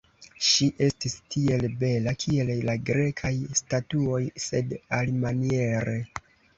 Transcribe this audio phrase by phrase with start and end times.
[0.45, 6.01] Ŝi estis tiel bela, kiel la Grekaj statuoj, sed alimaniere.